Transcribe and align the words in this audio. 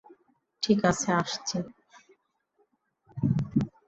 ঠিক 0.63 0.79
আছে, 0.85 1.09
আসছি। 1.13 1.57